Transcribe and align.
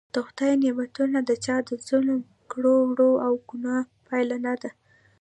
د 0.13 0.15
خدای 0.27 0.51
نعمتونه 0.63 1.17
د 1.29 1.31
چا 1.45 1.55
د 1.67 1.69
ظلم 1.87 2.19
کړو 2.51 2.75
وړو 2.89 3.11
او 3.25 3.33
ګناه 3.49 3.81
پایله 4.07 4.37
نده. 4.45 4.71